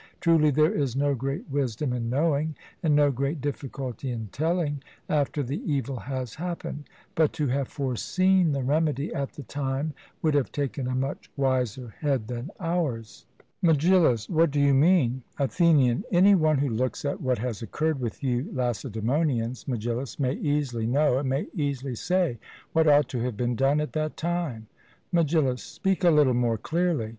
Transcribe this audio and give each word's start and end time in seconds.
Truly 0.19 0.49
there 0.49 0.73
is 0.73 0.95
no 0.95 1.13
great 1.13 1.47
wisdom 1.47 1.93
in 1.93 2.09
knowing, 2.09 2.55
and 2.81 2.95
no 2.95 3.11
great 3.11 3.39
difficulty 3.39 4.09
in 4.09 4.29
telling, 4.31 4.81
after 5.07 5.43
the 5.43 5.61
evil 5.71 5.97
has 5.99 6.33
happened; 6.33 6.85
but 7.13 7.31
to 7.33 7.49
have 7.49 7.67
foreseen 7.67 8.51
the 8.51 8.63
remedy 8.63 9.13
at 9.13 9.33
the 9.33 9.43
time 9.43 9.93
would 10.23 10.33
have 10.33 10.51
taken 10.51 10.87
a 10.87 10.95
much 10.95 11.29
wiser 11.37 11.93
head 11.99 12.29
than 12.29 12.49
ours. 12.59 13.27
MEGILLUS: 13.61 14.27
What 14.27 14.49
do 14.49 14.59
you 14.59 14.73
mean? 14.73 15.21
ATHENIAN: 15.37 16.05
Any 16.11 16.33
one 16.33 16.57
who 16.57 16.69
looks 16.69 17.05
at 17.05 17.21
what 17.21 17.37
has 17.37 17.61
occurred 17.61 17.99
with 17.99 18.23
you 18.23 18.49
Lacedaemonians, 18.51 19.65
Megillus, 19.67 20.19
may 20.19 20.33
easily 20.33 20.87
know 20.87 21.19
and 21.19 21.29
may 21.29 21.45
easily 21.53 21.93
say 21.93 22.39
what 22.73 22.87
ought 22.87 23.07
to 23.09 23.19
have 23.19 23.37
been 23.37 23.55
done 23.55 23.79
at 23.79 23.93
that 23.93 24.17
time. 24.17 24.65
MEGILLUS: 25.11 25.61
Speak 25.61 26.03
a 26.03 26.09
little 26.09 26.33
more 26.33 26.57
clearly. 26.57 27.09